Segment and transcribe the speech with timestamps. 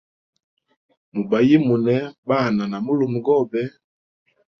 [1.13, 1.95] Mubayimune
[2.29, 3.61] Bana na mulumegobe.